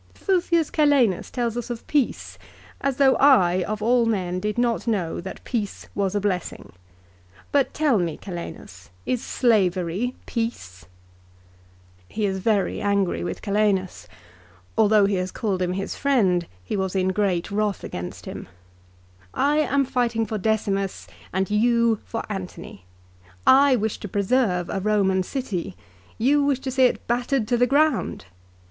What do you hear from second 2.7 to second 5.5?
as though I of all men did not know that